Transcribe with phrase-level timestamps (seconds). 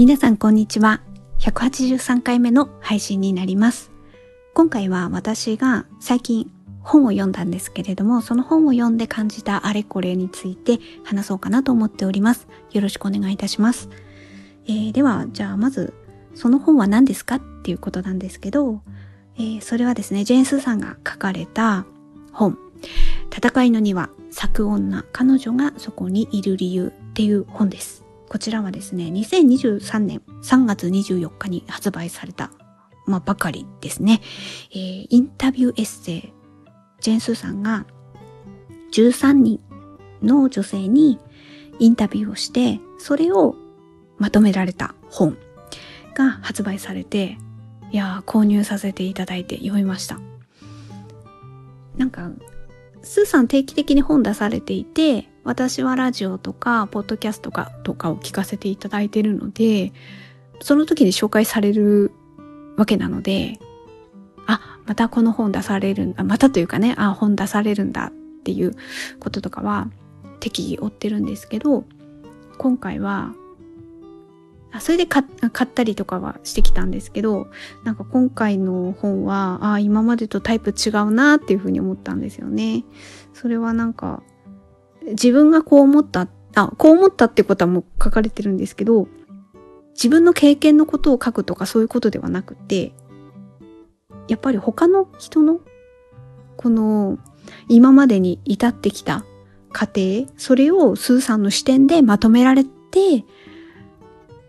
[0.00, 1.02] 皆さんこんにちは。
[1.40, 3.90] 183回目の配信になります。
[4.54, 12.48] 今回は私が最近本を読んだんですけれども、その本を読んで感じたあれこれについて話そうかなと思っております。
[12.72, 13.90] よろしくお願いいたします。
[14.64, 15.92] えーでは、じゃあまず、
[16.34, 18.80] その本は何ですかっていうことなんですけど、
[19.36, 21.84] えーそれはですね、ジェーン・スーさんが書かれた
[22.32, 22.56] 本、
[23.36, 28.06] 戦いの庭、咲く女、彼女がそこにいる理由っていう本です。
[28.30, 32.52] こちらはですね、2023年3月24日に発売された、
[33.04, 34.20] まあ、ばかりですね。
[34.70, 36.32] えーインタビューエッセイ、
[37.00, 37.86] ジェン・スーさんが
[38.92, 39.60] 13人
[40.22, 41.18] の女性に
[41.80, 43.56] インタビューをして、それを
[44.16, 45.36] まとめられた本
[46.14, 47.36] が発売されて、
[47.90, 50.20] いやー、購入させていただいて読みました。
[51.96, 52.30] なんか、
[53.02, 59.92] スーさん定期的に本出されていて、私はラジオとか、ポッドキャストとかとかを聞かせていただいているので、
[60.60, 62.12] その時に紹介される
[62.76, 63.58] わけなので、
[64.46, 68.12] あ、またこの本出されるんだ、またというかね、あ、本出されるんだっ
[68.44, 68.74] ていう
[69.18, 69.88] こととかは
[70.40, 71.84] 適宜追ってるんですけど、
[72.58, 73.32] 今回は、
[74.72, 77.48] あそれで買買ったりとかはしてきたんですけど、
[77.84, 82.84] なんか今回の本は、あ今までとタイプ違うなっていうふうに思ったんですよね。
[83.32, 84.22] それはなんか、
[85.06, 89.08] 自分がこう思った、あ、こう思ったってことはもう書かれてるんですけど、
[89.94, 92.92] 自分の経験のことを書くとかそういうことではなくて、
[94.28, 95.60] やっぱり他の人の、
[96.56, 97.18] この、
[97.68, 99.24] 今までに至ってきた
[99.72, 103.24] 過程、それをスーさんの視点でまとめられて、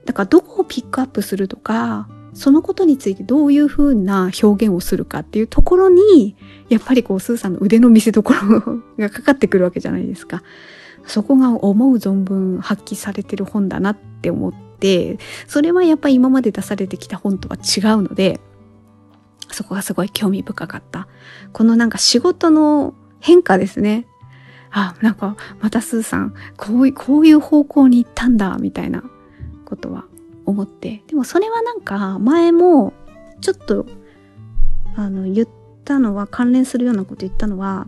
[0.06, 6.36] だからどこをピックアップするとか、そのことについてどういうふうな表現をするかっていうところに、
[6.70, 8.34] やっぱりこう、スーさんの腕の見せ所
[8.98, 10.44] がかかってくるわけじゃないですか。
[11.06, 18.40] そこが思う存分発揮されてる本だなって思って、それはやっぱり今まで出されてきた本とは違うので、
[19.52, 21.08] そこがすごい興味深かった。
[21.52, 24.08] このなんか仕事の変化ですね。
[24.70, 29.04] あ、なんかまたスーさん、こういう、こういう方向に行ったんだ、みたいな
[29.66, 30.06] ことは
[30.52, 31.04] 思って。
[31.08, 32.94] でもそれはなんか前も
[33.42, 33.86] ちょっと
[34.96, 35.48] あの言っ
[35.84, 37.88] たのは関連するようなこと言ったのは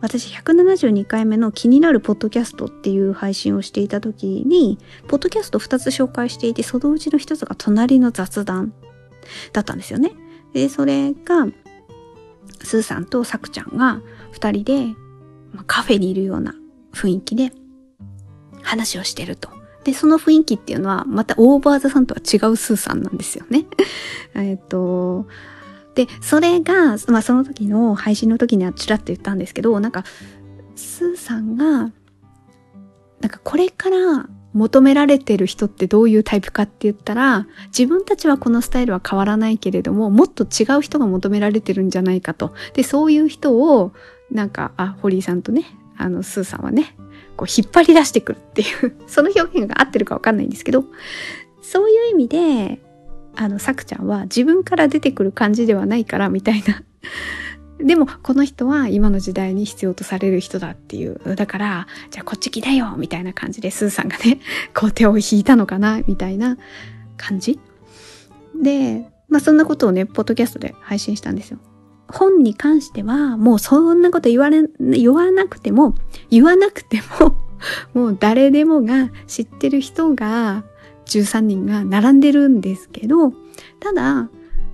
[0.00, 4.78] 私172回目の気になるポッドキャストっていう配信をしていた時に
[5.08, 8.72] ポッドキャスト2つ紹介していてそのうちの1つが隣の雑談
[9.52, 10.12] だったんですよね。
[10.52, 11.46] でそれが
[12.62, 14.00] スーさんとサクちゃんが
[14.32, 14.94] 2人で、
[15.66, 16.54] カフェにいるような
[16.92, 17.52] 雰囲気で
[18.62, 19.55] 話をしてると。
[19.86, 23.66] で、その雰囲気っていうのは、またオーバーザさんとは違うスーさんなんですよね。
[24.34, 25.28] えっと、
[25.94, 30.02] で、それが、まあその時の配信の時にはちらっと言ったんですけど、なんか、
[30.74, 31.64] スーさんが、
[33.20, 42.54] なんかこれから求められてる人ってどういうタイプかって言ったら、自分たちはこのスタイルは変わらないけれども、もっと違う人が求められてるんじゃないかと。
[42.74, 43.92] で、そういう人を、
[44.32, 45.64] なんか、あ、堀井さんとね、
[45.96, 46.96] あの、スーさんはね、
[47.36, 50.84] こう引っ張り出してくるっていう、 その表現が合ってるかわかんないんですけど、
[51.62, 52.80] そういう意味で、
[53.36, 56.82] あの、さくちゃんは自分から出てくる感じではないから、みたいな。
[57.78, 61.20] でも、この人は今の時代に必要とされる人だっていう。
[61.36, 64.40] だから、じゃあこっち来なよみたいな感じで、スーさんがね、
[64.74, 66.56] こう手を引いたのかなみたいな
[67.18, 67.60] 感じ。
[68.60, 71.58] で、まあそんなことをね、ポッドキャストで配信したんですよ。
[72.08, 75.94] 本に関しては、もうそんなこと言われ、言わなくても、
[76.30, 77.34] 言わなくても、
[77.94, 80.64] もう誰でもが知ってる人が
[81.06, 83.32] 13人が並んでるんですけど、
[83.80, 84.30] ただ、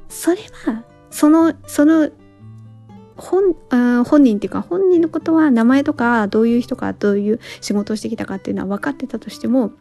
[0.09, 2.11] それは、その、その、
[3.17, 3.55] 本、
[4.05, 9.73] 本人っていうか、本人のことは名前とか、どういう人か、どういう仕事をしてきたかっていうのは分かってたとしても、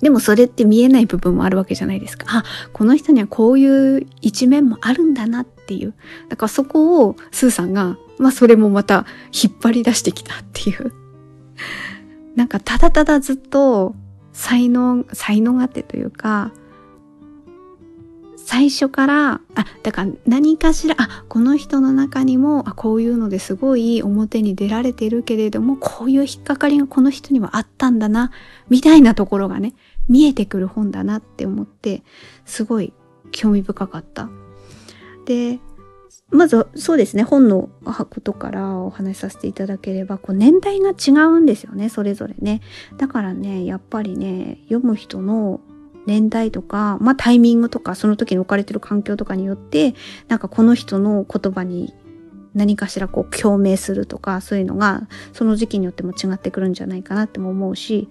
[0.00, 2.26] でもそれって見えない部分もあるわけじゃないですか。
[2.28, 5.94] あ、この人にはこういう一面もあるんだなっていう。
[6.28, 10.92] だからそこをスーさんが、まあそれもまた引っ張り出してきたっていう。
[12.36, 13.94] なんかただただずっと
[14.32, 16.52] 才能、才能があってというか、
[18.48, 28.30] 最初から、あ、だから何かしら、あ、この人の中にも、あ、こういうのですごい表に出られてるけれども、こういう引っかかりがこの人にはあったんだな、
[28.68, 29.74] みたいなところがね、
[30.08, 32.02] 見えてくる本だなって思って、
[32.44, 32.92] すごい
[33.32, 34.28] 興味深かった。
[35.24, 35.58] で、
[36.30, 42.62] まず、そうですね、本のことからお話しさせていただければ、こう年代が違うんですよね、それぞれね。
[42.96, 45.60] だからね、やっぱりね、読む人の
[46.06, 49.94] 年代とか、まあタイミングとか、その時に置かれてる環境とかによって、
[50.28, 51.94] なんかこの人の言葉に
[52.54, 58.08] 何かしらこう共鳴するとか、そういうのが、その時期によっても違ってくるんじゃないかなっても思うし、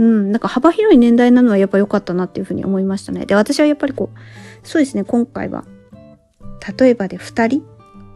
[0.00, 3.26] うん、なんか幅広い年代なのはやっぱ良かったなっていうふうに思いましたね。
[3.26, 4.18] で、私はやっぱりこう、
[4.66, 5.66] そうですね、今回は、
[6.78, 7.62] 例えばで2人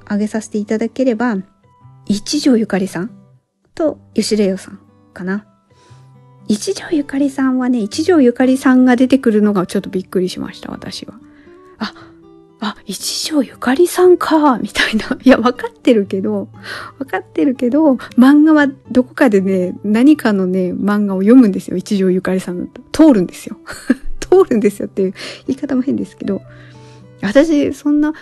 [0.06, 1.36] 挙げさせていただければ、
[2.06, 3.10] 一条ゆかりさん
[3.75, 4.81] と吉田洋さん
[5.12, 5.46] かな。
[6.48, 11.14] 一条ゆかりさんはね、一条ゆかりさんが出てくるのがちょっとびっくりしました、私は。
[11.78, 11.92] あ、
[12.64, 15.19] あ、一条ゆかりさんか、みたいな。
[15.22, 16.49] いや、わかってるけど、
[16.99, 21.76] わかってるけど、漫画はどこかでね、何かのね、漫画を読むんですよ。
[21.76, 23.06] 一条ゆかりさんだと。
[23.06, 23.58] 通るんですよ。
[24.20, 25.14] 通るんですよっていう
[25.46, 26.40] 言い方も変ですけど、
[27.20, 28.14] 私、そんな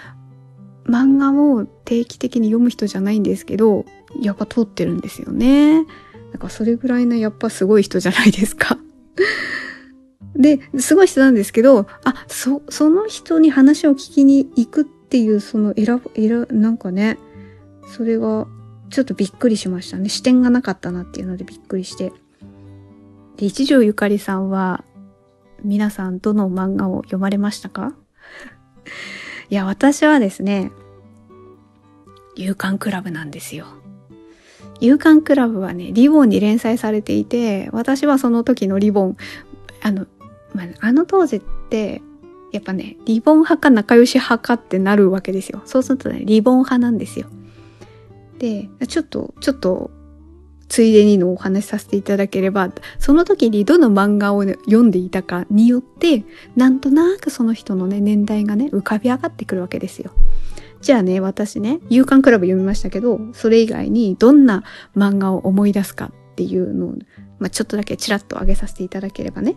[0.86, 3.84] 漫画を定期的に読む人じゃないんですけど、
[4.20, 5.84] やっぱ通ってるんですよね。
[6.32, 8.78] なんかそれぐらいのやっぱすごい人じゃないですか。
[10.42, 17.18] で、すごい人なんですけど、あ、そ、その人に話を聞きに行くっていう、その選ぶ、選、なんかね、
[17.86, 18.46] それが
[18.90, 20.08] ちょっとびっくりしましたね。
[20.08, 22.12] 視点がなかったなっていうのでびっくりして。
[23.36, 24.84] で、一条ゆかりさんは、
[25.64, 27.94] 皆さんどの漫画を読まれましたか？
[29.48, 30.72] いや、私はですね、
[32.34, 33.66] 勇敢クラブなんですよ。
[34.80, 39.16] 勇敢クラブはね、リボンに連載されていて、私はその時のリボン、
[39.82, 40.06] あの、
[40.54, 42.02] まあ、あの当時って、
[42.52, 45.62] やっぱね、リボン派か仲良し派かってなるわけですよ。
[45.64, 47.26] そうするとね、リボン派なんですよ。
[48.38, 49.90] で、ちょっと、ちょっと、
[50.68, 56.24] ついでにのお話しさせていただければ、その時にどの漫画を、ね、読んでいたかによって、
[56.56, 60.12] なんとなくその人のね、年代がね、浮かび上がってくるわけですよ。
[60.80, 64.64] じゃあね、私ね、勇敢クラブ読みましたけど、それ以外にどんな
[64.96, 66.94] 漫画を思い出すかっていうのを、
[67.38, 69.56] まあ、ちょっとだけちらっと上げさせていただければね。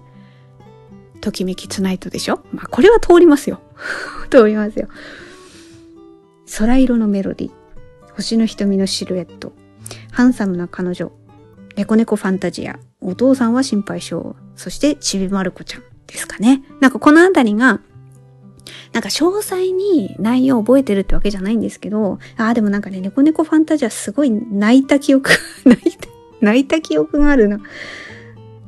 [1.22, 2.44] ときめきツナイトでしょ？
[2.52, 3.60] まあ、これは通りますよ。
[4.30, 4.88] 通りますよ。
[6.58, 7.52] 空色のメロディ。
[8.16, 9.54] 星の瞳のシルエット。
[10.12, 11.12] ハンサムな彼女。
[11.76, 12.80] 猫猫ファンタジア。
[13.02, 14.36] お父さんは心配性。
[14.56, 16.64] そしてちびまる子ちゃんですかね。
[16.80, 17.82] なんかこのあたりが、
[18.94, 25.32] なんか詳細に内容を覚えてるってわけじゃないんですけど、ああ、でもなんかね、猫猫ファンタジアすごい泣いた記憶、
[25.66, 26.08] 泣いた、
[26.40, 27.60] 泣いた記憶があるな。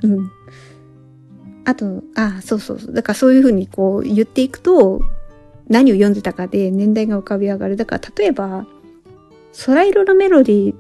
[0.04, 0.32] うん。
[1.68, 2.94] あと、あ、そうそうそう。
[2.94, 5.02] だからそういうふうにこう言っていくと、
[5.68, 7.76] 何を読んでたかで年代が浮かび上がる。
[7.76, 8.66] だから例えば、
[9.66, 10.76] 空色のメロディ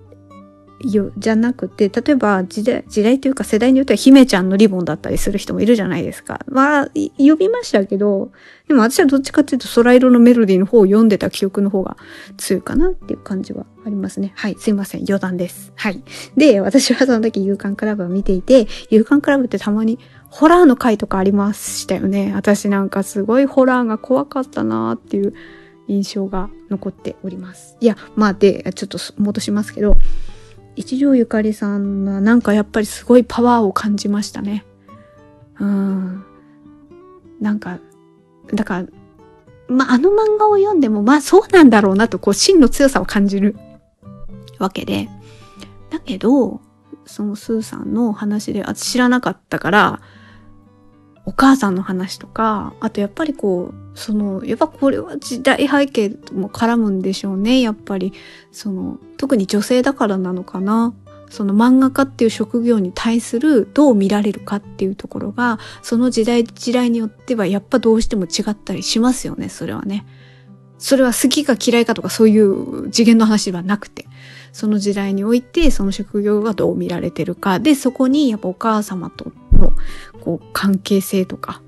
[0.81, 6.39] よ、じゃなくて、例えば時代、時代というか世代によっては姫ちゃんのリボンだったりする人もいるじゃないですか。
[6.47, 8.31] まあ、呼びましたけど、
[8.67, 11.97] でも私はどっちかっていうと空色のメロディーの方を読んでた記憶の方が
[12.37, 14.33] 強いかなっていう感じはありますね。
[14.35, 15.05] はい、すいません。
[15.07, 15.71] 余談です。
[15.75, 16.03] はい。
[16.35, 19.97] で、私はその時勇敢クラブを見ていて、勇敢クラブってたまに
[20.29, 22.33] ホラーの回とかありましたよね。
[22.35, 25.33] 私なんかすごいホラーが怖かったなっていう
[25.87, 27.77] 印象が残っております。
[27.79, 29.97] いや、まあで、ちょっと戻しますけど、
[30.75, 34.65] 一条ゆかりさんはなんかやっぱりすごいパワーを感じましたね。
[35.59, 36.23] うん。
[37.39, 37.79] なんか、
[38.53, 38.87] だから、
[39.67, 43.55] まあ、あの漫画を読んでも、まあそうなんだろうなと、こう、真の強さを感じる
[44.59, 45.09] わけで。
[45.89, 46.61] だけど、
[47.05, 50.01] そのスーさんの話で、あ知らなかったから、
[51.27, 57.59] お母さんの話とか、あとやっぱりこう、その、やっぱこれは時代背景も絡むんでしょうね。
[57.59, 58.13] やっぱり、
[58.53, 60.93] その、特に女性だからなのかな。
[61.29, 70.05] その漫画家っていう職業に対するどう見られるかっていうところが、その時代時代によってはやっぱどうしても違ったりしますよね、それはね。
[70.77, 74.05] それは好きか嫌いかとかそういう次元の話ではなくて、
[74.51, 79.73] その時代においてその職業がどう見られてるか、で、そこにやっぱお母様との
[80.21, 81.61] こう関係性とか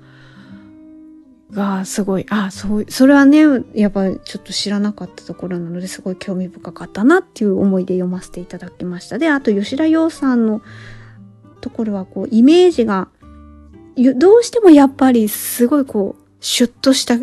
[1.52, 3.44] がすごい、あ、そう、それはね、
[3.74, 9.18] やっぱちょっと知らなかったところなのですごい興味深かったなっていう思いで読ませていただきました。
[9.18, 10.62] で、あと吉田洋さんの
[11.60, 13.08] ところはこうイメージが、
[13.96, 17.18] どうしてもやっぱりすごいこう、シュッとした、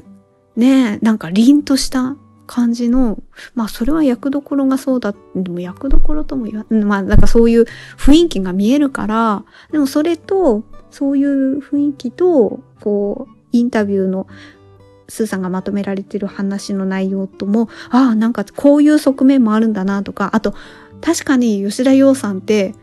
[0.56, 2.18] ね、なんか凛とした
[2.48, 3.22] 感じの、
[3.54, 7.66] まあそれは役どころがそうだ、でも役どころとも言わ、まあなんかそういう
[7.98, 14.28] 雰囲気が見えるから、でもそれと、そういう雰囲気と、こう、インタビューの
[15.10, 20.56] スーさんがまとめられてる話の内容とも、ああ、なんかこういう側面もあるんだなとか、あと、
[21.02, 22.74] 確かに吉田洋さんって、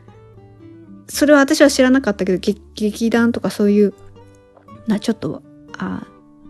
[1.08, 2.38] それは私は知らなかったけど、
[2.74, 3.94] 劇団とかそういう、
[4.86, 5.42] な、ちょっと、
[5.76, 6.06] あ、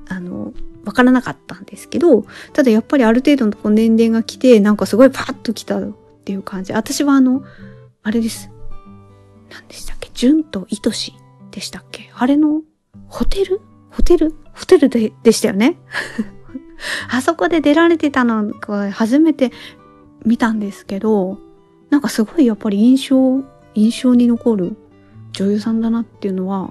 [0.09, 0.53] あの、
[0.85, 5.83] わからなかったんですけど、ただやっぱりある程度のこ年齢が来て、なんかすごいパッと来たっ
[6.25, 6.73] ていう感じ。
[6.73, 7.43] 私はあの、
[8.03, 8.51] あれです。
[9.51, 10.11] 何でしたっけ？
[10.15, 11.15] 純と愛し
[11.51, 12.11] でしたっけ？
[12.15, 12.63] あれの、
[13.09, 13.61] ホテル？
[13.91, 14.35] ホテル？
[14.53, 15.77] ホテルで、でしたよね。
[17.11, 19.53] あそこで出られてたのが初めて
[20.25, 21.39] 見たんですけど、
[21.91, 23.43] なんかすごいやっぱり印象、
[23.75, 24.77] 印象に残る
[25.33, 26.71] 女優さんだなっていうのは、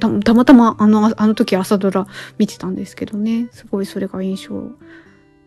[0.00, 2.06] たたまたまあの、あの時朝ドラ
[2.38, 4.70] 見てたんですけどね、すごいそれが印象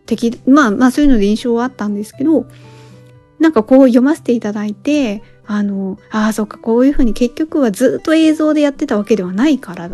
[0.06, 2.46] 的、まあまあそういうので印象はあったんですけど、
[3.38, 9.90] なんかこう読ませていただいて、あの、ああ、そっか、こういうふうに結局はずっと映像でやってたわけではないから、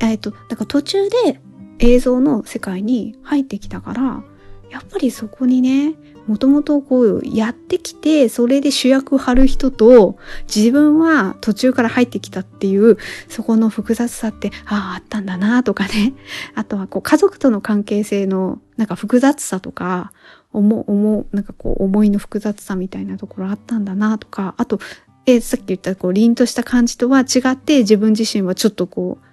[0.00, 1.40] えっ、と、だから途中で
[1.78, 4.22] 映像の世界に入ってきたから、
[4.70, 5.94] やっぱりそこにね、
[6.26, 10.18] もともとこうやってきて、それで主役張る人と、
[10.54, 16.14] 自分は途中から入ってきたっていう、そこの複雑さって、ああ、あったんだなとかね。
[16.54, 20.12] あとはこう家族との関係性のなんか複雑さとか、
[20.52, 24.80] 思、思、なんかこう思いの複雑さみたいなところあったんだなとか、あと、
[25.26, 29.26] えさっき言ったこう凛とした感じとは違って自分自身はちょっとこう、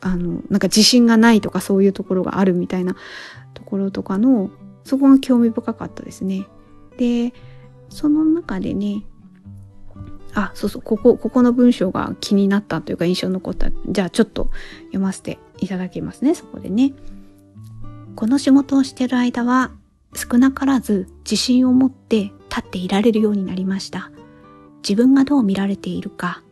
[0.00, 2.94] あの、なんか自信がないとかそういうところがあるみたいな
[3.54, 4.50] ところとかの、
[4.88, 6.46] そこが興味深かったですね。
[6.96, 7.34] で、
[7.90, 9.04] その中でね、
[10.32, 13.70] あ、そうそう、ここ、ここの文章が気になったというか印象に残った。
[13.86, 14.50] じゃあちょっと
[14.86, 16.94] 読ませていただきますね、そこでね。
[18.16, 19.72] この仕事をしてる間は
[20.14, 24.10] 少なからず自信を持って立っていられるようになりました。
[24.82, 26.42] 自分がどう見られているか、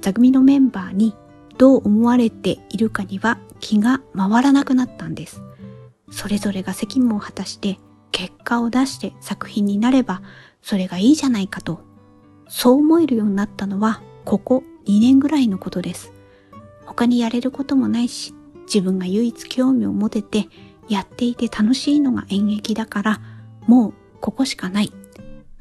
[0.00, 1.16] 座組のメンバーに
[1.58, 5.42] どう思われているかには気が回らなくなったんです。
[6.10, 7.78] それぞれが責務を果たして
[8.12, 10.22] 結果を出して作品になれば
[10.62, 11.80] それがいいじゃないかと、
[12.48, 16.12] そう思えるようになったのはここ2年ぐらいのことです。
[16.84, 18.34] 他にやれることもないし、
[18.66, 20.48] 自分が唯一興味を持てて
[20.88, 23.20] やっていて楽しいのが演劇だから、
[23.66, 24.92] もうここしかない。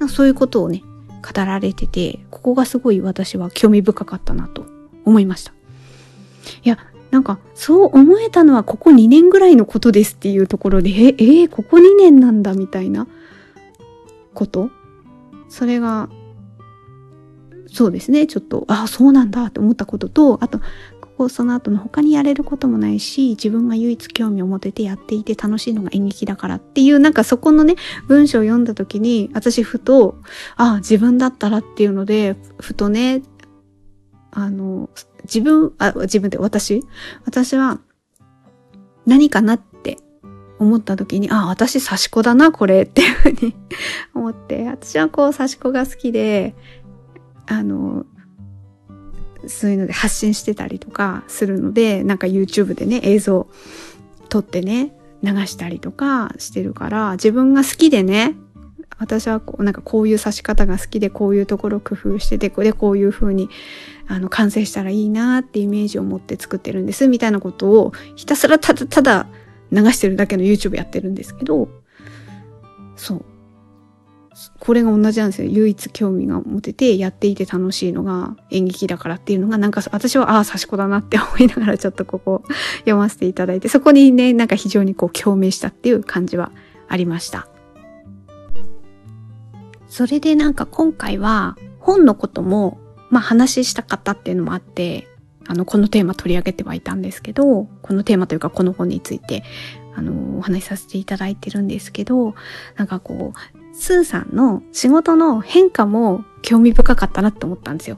[0.09, 0.81] そういうことをね、
[1.21, 4.65] 語られてて、ここがすごい私は興味深かったなと
[5.05, 5.53] 思いました。
[6.63, 6.77] いや、
[7.11, 13.07] なんか、そう思えたのはここ2年ぐらいのことですっていうところで、え、えー、ここ2年なんだみたいな
[14.33, 14.69] こと？
[15.49, 16.09] それが、
[17.67, 20.59] そうですね、ちょっと、ああ、そうなんだって思ったことと、あと、
[21.19, 27.75] こうその後の他にやれることもないし自分が唯一興味を持ててやっていて楽しいのが演劇だからっていうなんかそこのね
[28.07, 30.15] 文章を読んだ時に私ふと
[30.55, 33.21] ああ自分だったらっていうのでふとね
[34.31, 34.89] あの
[35.23, 36.83] 自分あ自分で私？
[37.25, 37.79] 私は
[39.05, 39.97] 何かなって
[40.59, 43.55] 思った時に、あ、私刺し子だな、これっていうふうに
[44.13, 46.53] 思って、私はこう刺し子が好きで、
[47.47, 48.05] あの、
[49.47, 53.47] そういうので発信してたりとかするので、なんか YouTube でね、映像
[54.27, 58.35] 撮ってね、流したりとかしてるから、自分が好きでね、
[58.97, 63.49] 私はこうなんかこういう刺し方が好きでこういうところ工夫してて、でこういう風に
[64.07, 69.27] あの完成したらいいなってイメージを持って作ってるんですみたいなことをひたすらただただ
[69.71, 71.69] 流してるだけの YouTube やってるんですけど、
[72.95, 73.25] そう。
[74.59, 75.49] これが同じなんですよ。
[75.49, 82.43] 唯一興味が持ててやっていて楽しいのが演劇だからっていうのがなんか私はああ、刺し子だなって思いながらちょっとここ
[82.79, 86.51] 読ませていただいて、そこにね、なんか非常にこう共鳴したっていう感じは
[86.87, 87.49] ありました。
[89.89, 92.79] それでなんか今回は本のことも
[93.09, 95.07] まあ話したかったっていうのもあって、
[95.47, 99.43] あの、このテーマ取り上げてはいたんですけど、このテーマというかこの本について、
[99.95, 102.35] あの、お話しさせていただいてるんですけど、
[102.75, 107.97] なんかこう、スーさんの仕事の変化も興味深かったなって思ったんですよ。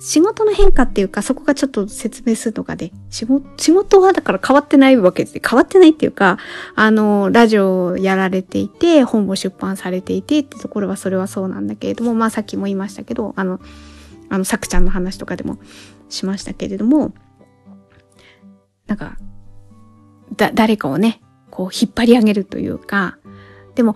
[0.00, 5.40] 仕事の変化っていうか、そこがちょっと説明するとかで、仕事、はだから変わってないわけです。
[5.44, 6.38] 変わってないっていうか、
[6.76, 13.60] あの、ラジオをやられていて、本も出版されていてってところはそれはそうなんだけれども、まあさっきも言いましたけど、あの、
[14.28, 15.58] あの、さくちゃんの話とかでも
[16.08, 17.12] しましたけれども、
[18.86, 19.16] なんか、
[20.36, 23.18] だ、誰かをね、こう引っ張り上げるというか、
[23.74, 23.94] でも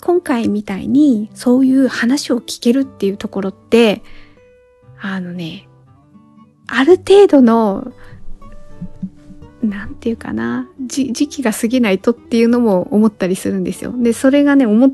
[0.00, 4.02] 今回みたいにそういう話を聞けるっていうところって、
[5.00, 5.68] あのね、
[6.66, 7.92] ある程度の、
[9.62, 13.92] なんていうかな、時期が過ぎないとっていうのも思ったりするんですよ。
[13.96, 14.92] で、それがね、思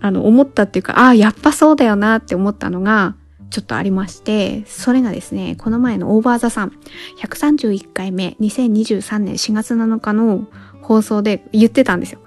[0.00, 3.16] あの、思ったっていうか、ああ、やっぱそうだよなって思ったのが、
[3.50, 6.72] ちょっとありまして、それがですね、この前のオーバーザさん、
[7.18, 10.46] 131回目、2023年4月7日の
[10.82, 12.20] 放送で言ってたんですよ。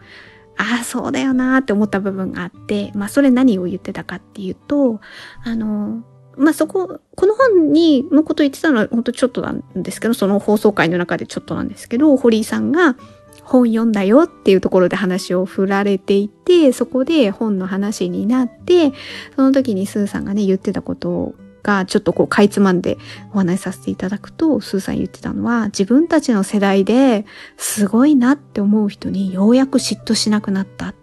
[0.58, 5.00] ああ、そうだよなーって思った部分があって、まあそれ何を言ってたかっていうと、
[5.44, 6.04] あの、
[6.38, 12.96] まあそこ、この本に、のこと言ってたのは本当ちょっとなんですけど、その放送回の中でちょっとなんですけど、堀井さんが
[13.44, 18.94] 本読んだよっていうところで話を振られていて、そこで本の話になって、
[19.36, 21.34] その時にスーさんがね、言ってたこと
[21.64, 22.98] がちょっとこうかいつまんで
[23.34, 27.26] お話しさせていただくと、スーさん言ってたのは、自分たちの世代で
[27.58, 30.94] すごいなって思う人にようやく嫉妬しなくなった。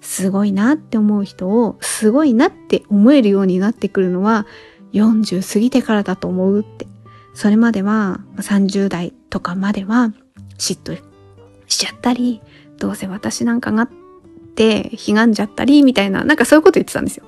[0.00, 4.46] すごいなって思う人をすごいなって思えるようになってくるのは
[4.92, 6.86] 40過ぎてからだと思うって。
[7.34, 10.12] それまでは30代とかまでは
[10.58, 11.00] 嫉妬
[11.68, 12.42] しちゃったり、
[12.78, 13.90] どうせ私なんかがっ
[14.56, 17.24] て悲願じゃったりみたいな、なんかそういうこと言ってたんですよ。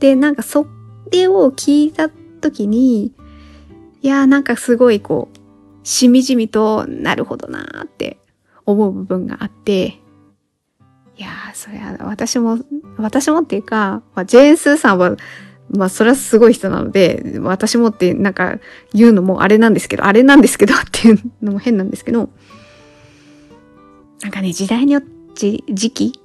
[0.00, 0.66] で、なんかそ
[1.12, 3.12] れを聞いた時に、
[4.02, 8.18] いやーなんかすごいこう、しみじみとなるほどなーって
[8.64, 10.00] 思う部分があって、
[11.16, 12.58] いやー、そりゃ私も、
[12.96, 15.16] 私もっていうか、まあ、ジェーン・スーさんは
[15.70, 18.58] まあそれはすごい人なので、私もってなんか
[18.92, 22.30] 言うのもあれなんですけど、あれなんですけど っていうのも変なんですけど、
[24.22, 26.20] なんかね、時代によって、時期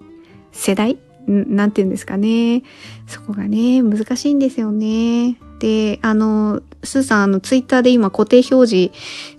[0.52, 2.64] 世代なんて言うんですかね。
[3.08, 5.38] そこがね、難しいんですよね。
[5.60, 8.92] で、あの、スーさん、あの、ツイッターで今固定表示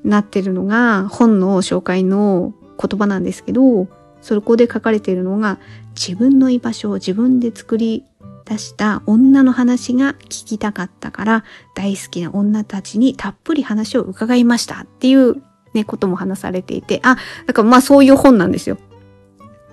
[0.04, 3.88] になってるのが、本の紹介の言葉なんですけど、
[4.20, 5.58] そこで書かれているのが、
[5.94, 8.04] 自分の居場所を自分で作り
[8.44, 18.76] 出した女の話が聞きたかったから大好きな女たちにたっぷり話を伺いましたっていうね、ことも話されていて、あ、だかまあそういう本なんですよ。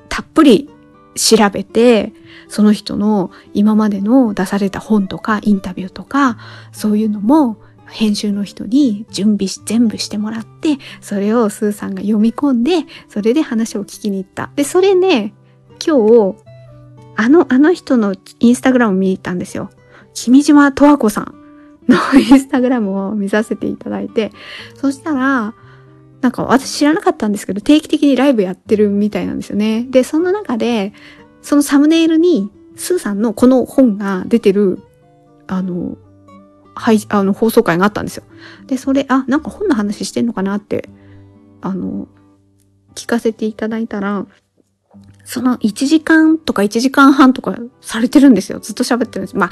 [0.10, 0.70] たっぷり
[1.16, 2.14] 調べて、
[2.48, 6.38] その人の今までの出された本とかインタビューとか、
[6.72, 7.58] そういうのも
[7.90, 14.52] 編集の人に準備し、全部してもらって、それをスーさんが読み込んで、それで話を聞きに行った。
[14.56, 15.34] で、それね、
[15.86, 16.36] 今日、
[17.16, 19.70] あの、あの人のインスタグラムを見に行ったんですよ。
[20.14, 21.34] 君島十和子さん
[21.88, 24.32] の インスタグラムを見させていただいて、
[24.76, 25.54] そしたら、
[26.22, 29.88] なんか私知らなかったんですけど、定期的にライブやってるみたいなんですよね。
[29.90, 30.94] で、その中で、
[31.42, 34.80] そのサムネイルに、スーさんのこの本が出てる、
[35.48, 35.98] あの、
[36.78, 38.24] はい、あの、放送会があったんですよ。
[38.68, 40.90] で、それ、あ、なんか本の話してんのかなって、
[41.62, 42.08] あの、
[42.96, 44.26] 聞かせていただいたら、
[45.24, 48.60] その1時間とか1時間半とかされてるんですよ。
[48.60, 49.38] ずっと喋ってるんです。
[49.38, 49.50] まあ、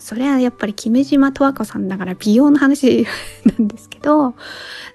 [0.00, 3.06] それはやっぱり姫島十和子さんだから美容の話
[3.44, 4.34] なんですけど、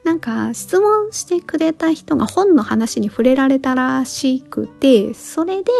[0.03, 5.71] なんか質問してくれた人が本の話に触れられたらしくて、それで、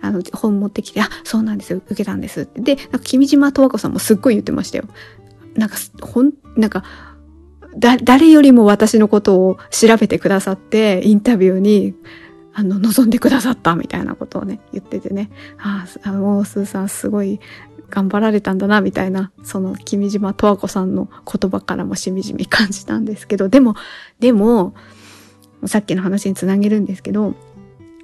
[0.00, 2.48] あの、本持ってきて、あ、そうなんですよ、受けたんです。
[2.54, 4.84] で、なんか君島十和子さんもすっごい言ってましたよ。
[5.54, 6.84] なんか、ほん、なんか、
[7.78, 11.94] だ、誰よりも私のことを調べてくださって、インタビューに
[12.52, 17.40] あの、望んでくださったみたいなことをね、言っててね、ああ、もうスーさんすごい
[17.88, 23.76] 頑張られたんだな、みたいな、その、君島十和子さんの言葉からもしみじみ感じたんですけど、でも、
[24.18, 24.74] でも、
[25.66, 27.34] さっきの話につなげるんですけど、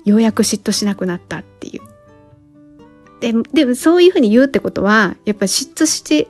[0.05, 1.81] ようやく嫉妬しなくなったっていう。
[3.19, 6.29] ででもそういうふうに言うってことは、やっぱり嫉妬して、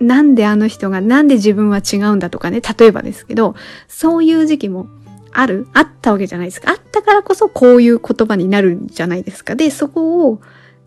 [0.00, 3.54] なんであの人が、なんで自分は違うんだとかね、例えばですけど、
[3.88, 4.88] そういう時期も
[5.32, 6.70] あるあったわけじゃないですか。
[6.70, 9.54] あったからこそこういう言葉になるんじゃないですか。
[9.54, 10.40] で、そこを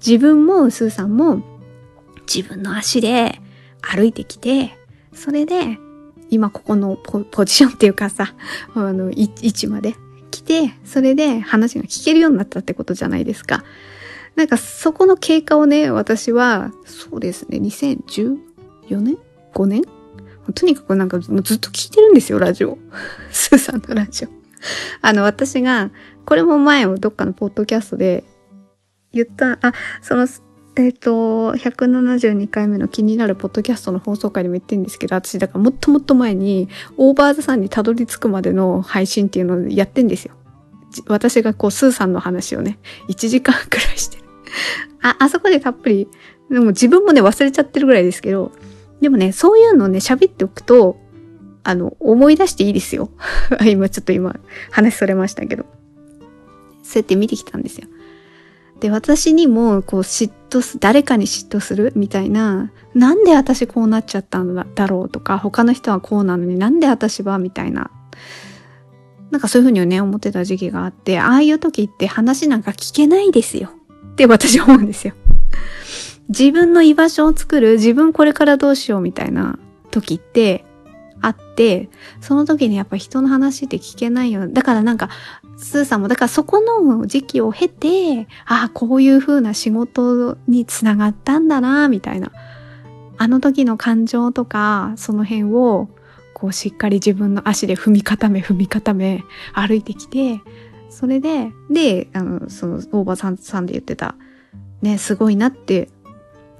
[0.05, 1.41] 自分もスーさんも
[2.33, 3.39] 自分の足で
[3.81, 4.77] 歩いてきて、
[5.13, 5.77] それで
[6.29, 8.33] 今ここのポジションっていうかさ、
[8.75, 9.95] あの、位置まで
[10.31, 13.63] 来て、それで話が聞けるようになったってことじゃないですか。
[14.35, 18.37] なんかそこの経過をね、私は、そうですね、2010
[18.89, 19.17] 4年
[19.53, 19.83] ?5 年？
[20.53, 22.77] とにかくなんかずっと聞いてるんですよ、ラジオ。
[23.31, 24.39] スーさんのラジオ。
[25.01, 25.91] あの、私が、
[26.25, 28.23] これも前をどっかのポッドキャストで
[29.13, 30.27] 言った、あ、その、
[30.75, 40.33] えっ、ー、と、172回目の気になるポッドキャストの放送回でも言ってるんですけど、私だからもっともっと前に、オーバーザさんにたどり着くまでの配信っていうのをやってんですよ。
[41.07, 44.23] 私がこう、スーさんの話をね、1時間くらいしてる。
[45.01, 46.07] あ、あそこでたっぷり、
[46.49, 48.51] でも自分もね、忘れちゃってるぐらいですけど、
[49.01, 50.97] でもね、そういうのね、喋っておくと、
[51.63, 53.09] あの、思い出していいですよ。
[53.65, 54.35] 今ちょっと今
[54.71, 55.65] 話それましたけど。
[56.83, 57.87] そうやって見てきたんですよ。
[58.79, 61.91] で、私にもこう嫉妬す、誰かに嫉妬する？
[61.95, 67.37] みたいな、なんで私こうなっちゃったんだろうとか、他の人はこうなのになんで私は？
[67.37, 67.91] みたいな。
[69.31, 73.69] なんかそういうふうにね、思ってた時期があって、ああいう時って話なんか聞けないですよ。
[74.13, 75.13] って私思うんですよ。
[76.29, 79.59] 自分の居場所を作る、自分これからどうしようみたいな
[79.91, 80.65] 時って、
[81.21, 81.89] あって、
[82.21, 84.47] その時にやっぱ人の話って聞けないよ。
[84.47, 85.09] だからなんか、
[85.57, 92.31] スーさんも、だからそこの時期を経て、ああ、こういう風な仕事につながったんだな、みたいな。
[93.17, 95.89] あの時の感情とか、その辺を、
[96.33, 100.39] こうしっかり自分の足で踏み固め、踏み固め、歩いてきて、
[100.89, 104.15] それで、で、あの、その、大場さんさんで言ってた、
[104.81, 105.89] ね、すごいなって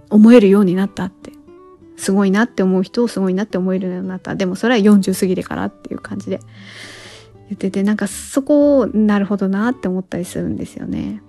[0.09, 1.31] 思えるようになったって
[1.97, 4.35] すごいなって思う人をすごいなって思えるようになった。
[4.35, 6.39] でもそれは40過ぎてからっていう感じで
[7.49, 11.21] 言ってて、なんかそこをなるほどなって思ったりするんですよね。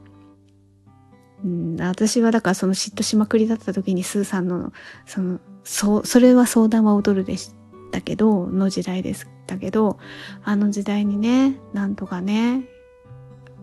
[1.44, 4.72] うん、私はだからその嫉妬しまくりだった時にスーさんの
[5.06, 7.52] そのそう、それは相談は踊るでし
[7.90, 9.98] たけど、の時代でしたけど、
[10.44, 12.64] あの時代にね、なんとかね、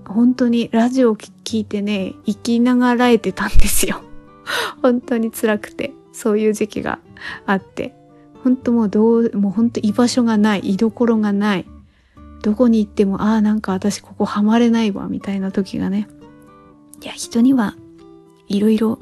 [0.05, 4.01] 本当にラジオを聞いてね、生きながらえてたんですよ。
[4.81, 6.99] 本当に辛くて、そういう時期が
[7.45, 7.95] あって。
[8.43, 11.65] 本当もうどう、もう本当居場所がない、居所がない。
[12.43, 16.07] どこに行っても、ああ、なんか私ここハマれないわ、みたいな時がね。
[17.03, 17.75] いや、人には
[18.47, 18.99] いろいろ、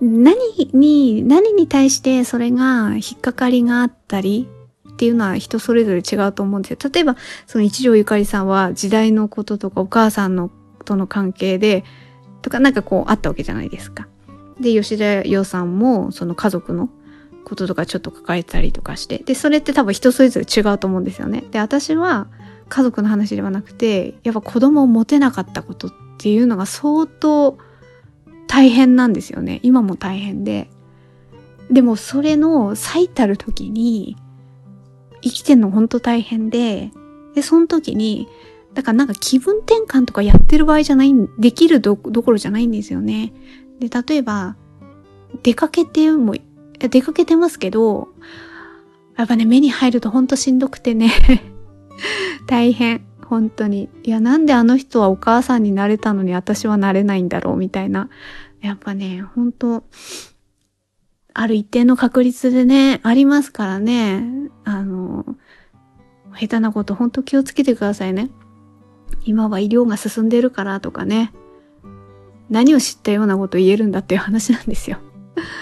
[0.00, 0.36] 何
[0.72, 4.48] に、何に対してそれが引っかかりがあったり
[4.92, 6.90] っていうのは人それぞれ違うと思うんですよ。
[6.92, 10.50] 例えば、その一条ゆかりさんは時代のこととかお母さんの
[10.84, 11.84] との関係で、
[12.42, 14.08] とかなんかこうあったわけじゃないですか。
[14.60, 16.88] で、吉田洋さんもその家族の
[17.44, 19.18] こととかちょっと抱えたりとかして。
[19.18, 21.44] で、それって多分人それぞれ違うと思うんですよね。
[21.50, 22.28] で、私は
[22.68, 27.58] 家族の話ではなくて、やっぱ子供を持てなかったことっていうのが相当
[28.46, 29.60] 大変なんですよね。
[29.62, 30.70] 今も大変で。
[31.70, 34.16] でもそれの最たる時に、
[35.22, 36.90] 生きてんの本当大変で、
[37.34, 38.28] で、その時に、
[38.74, 43.32] だからなんか気分転換とかやってる場合じゃない、できるどころじゃないんですよね。
[43.88, 44.56] で、例えば、
[45.42, 46.34] 出かけても
[46.78, 48.08] 出かけてますけど、
[49.16, 51.10] やっぱね、目に入るとほんとしんどくてね
[52.46, 53.04] 大変。
[53.26, 53.88] 本当に。
[54.02, 58.10] いや、なんであの人はお母さんになれたのに私はなれないんだろうみたいな。
[58.60, 59.84] やっぱね、本当
[61.34, 64.22] ある一定の確率でね、ありますからね。
[64.64, 65.24] あの、
[66.38, 68.30] 下手なこと本当気をつけてくださいね。
[69.24, 71.32] 今は医療が進んでるからとかね。
[72.52, 74.98] 何を知ったようなこと言えるんだっていう話なんですよ。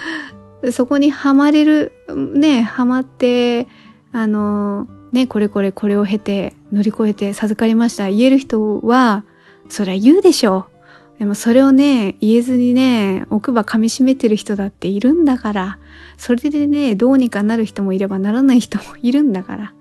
[0.71, 1.93] そこにはまれる、
[2.35, 3.67] ね、はまって、
[4.11, 8.09] あの、ね、これこれこれを経て乗り越えて授かりました。
[8.09, 9.23] 言える人は、
[9.69, 10.67] そりゃ言うでしょ
[11.15, 11.19] う。
[11.19, 15.79] でもそれをね、言えずにね、奥歯噛み締めてる人だっているんだから、
[16.17, 19.73] それでね、どうにかなる人もいればならない人もいるんだから。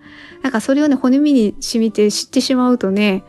[0.42, 3.24] なんかそれをね、骨身に染みて知ってしまうとね、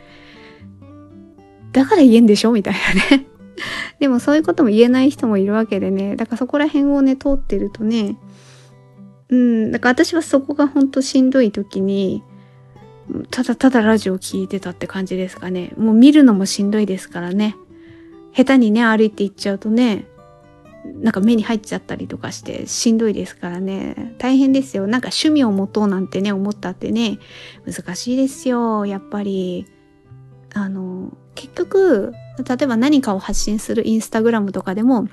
[1.72, 2.76] だから言えんでしょみたい
[3.10, 3.31] なね。
[4.00, 6.16] でもそういうことも言えない人もいるわけでね。
[6.16, 8.18] だからそこら辺をね、通ってるとね、
[9.30, 12.24] うん、だから私はそこがほんとしんどい時に、
[13.30, 15.74] ただただラジオ聴いてたって感じですかね。
[15.78, 17.56] もう見るのもしんどいですからね。
[18.34, 20.06] 下手にね、歩いて行っちゃうとね、
[20.86, 24.16] なんか目に入っちゃったりとかしてしんどいですからね。
[24.18, 24.88] 大変ですよ。
[24.88, 27.20] なんか趣味を持とうなんてね、思ったってね、
[27.66, 28.86] 難しいですよ。
[28.86, 29.66] やっぱり。
[30.54, 32.14] あの、結局、
[32.48, 35.08] 例えば何かを発信するインスタグラムとかでも、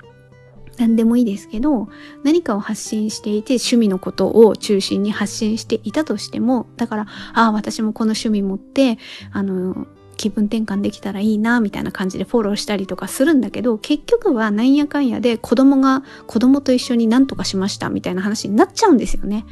[0.77, 1.89] 何でもいいですけど、
[2.23, 8.99] 何かを発信していて趣味のことを中心に発信していたとしても、だから、ああ、私もこの趣味持って、
[9.31, 9.87] あの、
[10.17, 19.45] 気分転換できたらいいな、みたいな感じでフォローしたりとかするんだけど、結局はなんやかんやで子供が子供と一緒に何とかしました、みたいな話になっちゃうんですよね。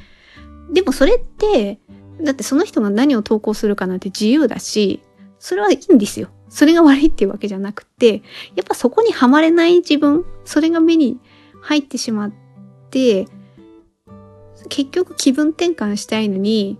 [0.71, 1.79] でもそれって、
[2.21, 5.01] だってその人が何を投稿するかなんて自由だし、
[5.39, 6.29] それはいいんですよ。
[6.49, 8.23] それが悪いっていうわけじゃなくて、
[8.55, 11.19] やっぱそこにはまれない自分、それが目に
[11.61, 12.33] 入ってしまっ
[12.89, 13.27] て、
[14.69, 16.77] 結局気分転換したいのに、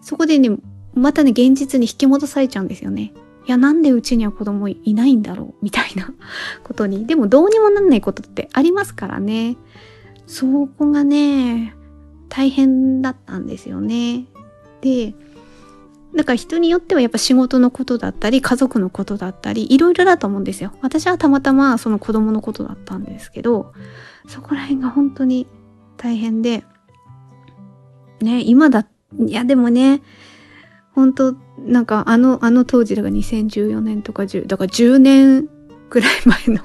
[0.00, 0.56] そこでね、
[0.94, 3.12] またね、現実に引き戻されちゃうんですよね。
[3.46, 6.12] いや、なんでうちには子供いないんだろうみたいな
[6.64, 7.06] ことに。
[7.06, 9.56] でもどうにもなんないことってありますからね。
[10.26, 11.76] そこがね、
[12.28, 14.26] 大変だったんですよね。
[14.80, 15.14] で、
[16.14, 20.72] だから人によってはやっぱ仕事のことだったり、家族のことだったり、いろいろだと思うんですよ。
[20.80, 23.72] 私はたまたまその子供のことだったんですけど、
[24.28, 25.46] そこら辺が本当に
[25.96, 26.64] 大変で、
[28.20, 28.86] ね、今だ、
[29.18, 30.02] いやでもね、
[30.92, 35.48] 本当なんかあの、あの当時だから2014年とか10、だから10年
[35.90, 36.10] くらい
[36.46, 36.62] 前の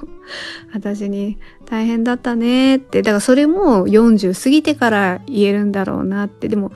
[0.72, 6.70] 私に大変だったねって、だからそれも40過ぎてから言えるんだろうなって、でも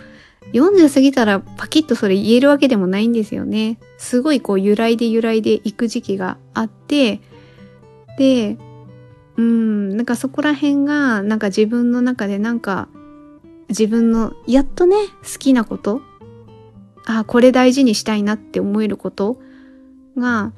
[0.55, 3.79] 40過ぎたらパキッとそれ言えるわけでもないんですよね。
[3.99, 7.21] すごいこう揺らいで揺らいでいく時期があって、
[8.19, 8.57] で、
[9.37, 12.89] うん、なんかそこら辺が、なんか自分の中でなんか、
[13.69, 16.03] 自分のやっとね、好きなこと、
[17.05, 19.39] あ、これ大事にしたいなって思えること
[20.17, 20.53] が、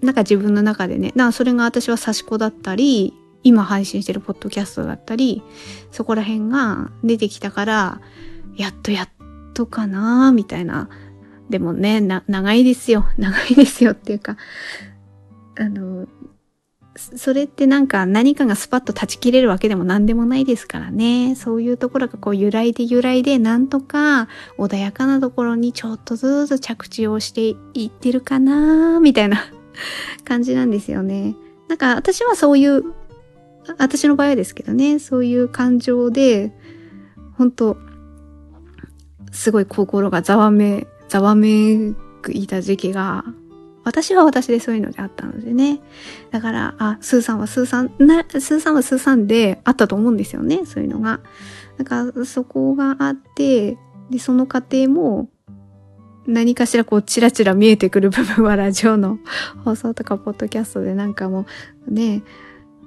[0.00, 3.12] なんか自分の中でね、なそれが私は差し子だったり、
[3.42, 5.42] 今配信してるポッドキャストだったり、
[5.90, 8.00] そこら辺が出てきたから、
[8.56, 9.08] やっとやっ
[9.54, 10.88] とかなみたいな。
[11.50, 13.06] でもね、な、長いですよ。
[13.16, 14.36] 長いですよっていうか、
[15.58, 16.06] あの、
[16.96, 21.36] それってなんか何かがスパッと断ち切れるわけでも何でもないですからね。
[21.36, 29.44] そういうところがこう揺らいで揺らいでなんとか穏やかなところにちょっとずつ着地をしていってるかなみたいな
[30.24, 31.36] 感じなんですよね。
[31.68, 32.82] なんか私はそういう
[33.78, 36.52] 私の場合はですけどね、そういう感情で、
[37.36, 37.76] 本当
[39.32, 43.24] すごい心がざわめ、ざわめくいた時期が、
[43.84, 45.80] 私は私でそういうのであったのでね。
[46.30, 51.20] だから、あ、スーさんはスーさん、な、スーさんはスーさんであったと思うんですよね、そういうのが。
[51.78, 53.78] だからそこがあって、
[54.10, 55.30] で、その過程も、
[56.26, 59.18] 何かしらこう、チラチラ見えてくる部分はラジオの
[59.64, 61.46] 放送とか、ポッドキャストでなんかも
[61.86, 62.22] ね、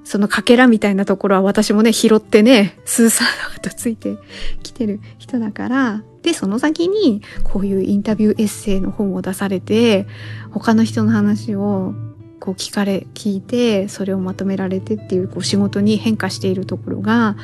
[0.04, 4.18] そのかけらみたいなところは私もね、拾ってね、スーサーのとついて
[4.62, 10.08] きてる人だから、で、その先に、こういうインタビューエッセイの本を出されて、
[10.52, 11.94] 他の人の話を、
[12.40, 17.36] こう聞かれ、聞いて、それをまとめられてっていう、こう仕事に変化しているところが、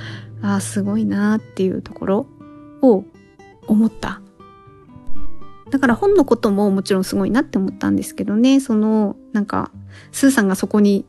[0.41, 2.27] ああ、すごいなっていうところ
[2.81, 3.03] を
[3.67, 4.21] 思った。
[5.69, 9.71] だから本のことももちろんすごいなって思ったんですけどね、その、なんか、
[10.11, 11.05] スーさんがそこに、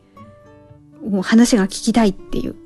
[1.06, 2.56] もう話が聞きたいっていう、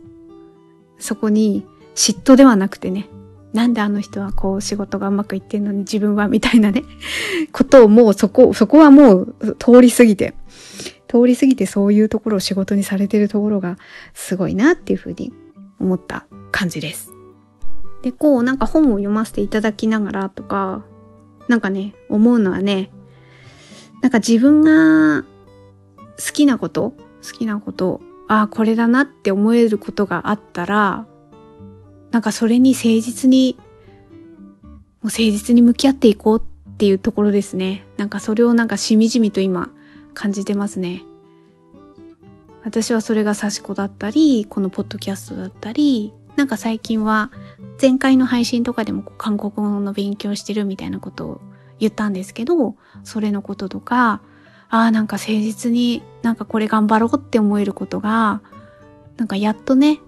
[0.98, 3.08] そこに嫉妬ではなくてね、
[3.52, 6.84] なんであの人はこう仕事がうまくいってんのに自分はみたいなね、
[7.52, 10.34] ことをもうそこ、そこはもう通り過ぎて、
[11.08, 13.76] 通り過ぎてそういうところを仕事にされてるところが
[14.14, 15.32] すごいなっていうふうに
[15.78, 17.12] 思った感じです。
[18.02, 20.84] で、こうなんか本を読ませていただきながらとか、
[21.48, 22.90] なんかね、思うのはね、
[24.00, 31.06] なんか自分が好きなこと、好きなこと、ああ、これだなって思えることがあったら、
[32.12, 33.56] なんかそれに誠実に、
[34.62, 37.84] もう誠実に向き合っていこうっていうところですね。
[37.96, 39.70] なんかそれをなんかしみじみと今
[40.14, 41.02] 感じてますね。
[42.64, 47.30] 私はそれが刺し子だったり、このポッドキャストだったり、なんか最近は
[47.80, 51.40] 前回の配信とかでも韓国語の勉強してるみたいなことを
[51.80, 54.20] 言ったんですけど、それのこととか、
[54.68, 58.42] ああ、なんか誠実になんかこれ頑張ろうって思えることが、
[59.16, 60.00] なんかやっとね、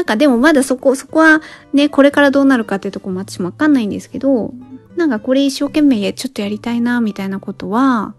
[0.00, 1.42] なんかでもまだそこ、そこは
[1.74, 4.54] ね、これからどうなるかっていうとこも私もわかんないんですけど、
[4.96, 8.14] なんかこれ一生懸命ちょっとやりたいな、みたいなことは、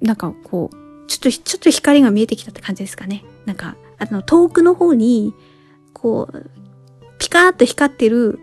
[0.00, 3.24] なんかこう、ちょっと、ちょっと光が見えてきたって感じですかね。
[3.46, 5.34] なんか、あの、遠くの方に、
[5.92, 6.50] こう、
[7.18, 8.38] ピカーッと光ってる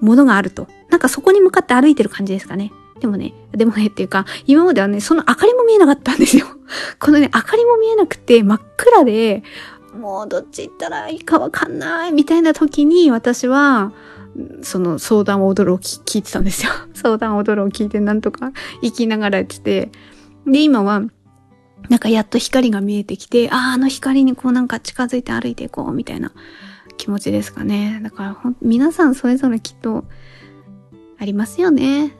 [0.00, 0.66] ものがあると。
[0.90, 2.72] なんかそこに向かって歩いてる感じですかね。
[3.00, 6.46] でもね、でもねっていうか、今まではね、その明かりも見えなかったんですよ。
[6.98, 9.42] このね、明かりも見えなくて真っ暗で、
[9.94, 13.92] もうどっち行ったらいいかわかんないみたいな時に私は、
[14.62, 16.72] その相談を踊るを聞いてたんですよ。
[16.94, 18.52] 相談を踊るを聞いてなんとか
[18.82, 19.90] 生きながらやってて。
[20.46, 21.02] で、今は、
[21.88, 26.32] なんかやっと光が見えてきて、ああ、あの光にこうなんか近づいて歩いていこうみたいな
[26.96, 28.00] 気持ちですかね。
[28.02, 30.04] だから、皆さんそれぞれきっと
[31.18, 32.16] ありますよね。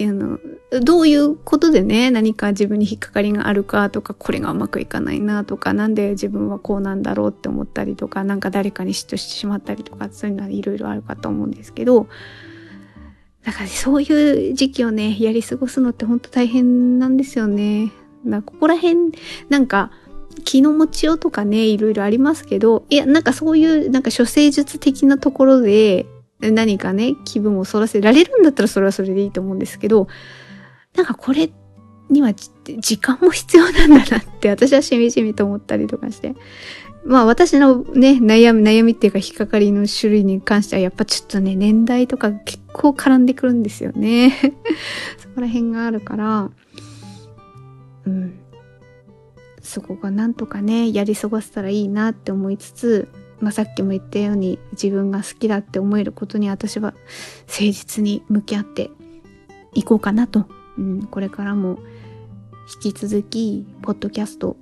[0.00, 0.38] あの、
[0.80, 12.08] どういうことでね、何か自分に引っかかりがあるかとか、これがうまくいかないなとか、なんで自分はこうなんだろうって思ったりとか、なんか誰かに嫉妬してしまったりとか、そういうのはいろいろあるかと思うんですけど、
[13.44, 17.92] だからそういう時期をね、やり過ごすのってほんと大変なんですよね。
[18.24, 19.12] だここら辺、
[19.48, 19.90] なんか、
[20.44, 26.06] 気の持ちようとかね、いろいろありますけど、いや、なんかそういう、なんか処世術的なところで、
[26.50, 30.08] 何かね、気分をそらせられるんだったらそれはそれでいいと思うんですけど、
[30.96, 31.50] なんかこれ
[32.10, 36.34] には時間も必要なんだなって私はしみじみと思ったりとかして。
[37.04, 44.38] まあ私のね、悩み、悩みっていうか引っかかりの種類に関してはやっぱちょっとね、年代とか結構絡んでくるんですよね。
[45.18, 46.50] そこら辺があるから、
[48.06, 48.38] うん。
[49.60, 53.08] そこがなんとかね、やり過ごせたらいいなって思いつつ、
[53.42, 56.94] まあ、さっきも言ったように自分が好きだって思えることに私は
[57.48, 58.90] 誠実に向き合って
[59.74, 60.46] いこうかなと、
[60.78, 61.78] うん、これからも
[62.84, 64.56] 引き続きポッドキャスト、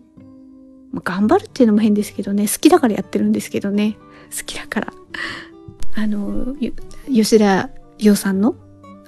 [0.93, 2.49] まあ、頑張るっていうのも変ですけどね。
[2.49, 3.99] 好きだからやってるんですけどね。
[4.37, 4.93] 好きだから
[5.97, 6.57] あの
[7.07, 8.57] 吉田洋さんの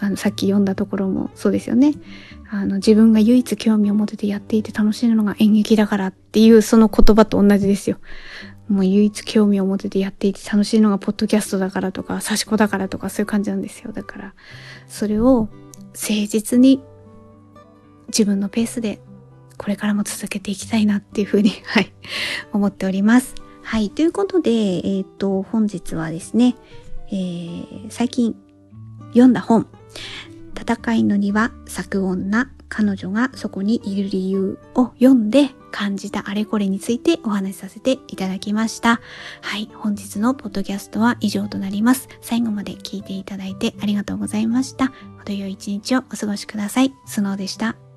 [0.00, 1.94] あのさっき読んだところもそうですよね。
[2.50, 7.96] あの自分が唯一興味を持ててやっていて楽しいのが演劇だからっていうその言葉と同じですよ。
[8.68, 13.92] もう唯一興味を持ててやっていて楽しいのがポッドキャストだからとか、刺し子だからとかそういう感じなんですよ。
[13.92, 14.34] だから、
[14.88, 15.48] それを
[15.94, 16.82] 誠実に
[18.08, 19.00] 自分のペースで
[19.58, 21.92] これからも続けていきたいなっていうふうに、 はい、
[22.52, 23.34] 思っております。
[23.62, 23.90] はい。
[23.90, 26.56] ということで、えっ、と、本日はですね、
[27.08, 28.34] えー、最近
[29.08, 29.66] 読んだ本、
[30.58, 39.02] 戦いの庭、咲く女、彼女がそこにいる理由を読んで感じたあれこれについてお話しさせていただきました。
[39.42, 42.08] はい、本日のポッドキャストは以上となります。
[42.22, 44.90] 最後まで聞いていただいてありがとうございました。
[45.18, 46.94] 程よい一日をお過ごしください。
[47.04, 47.91] スノーでした。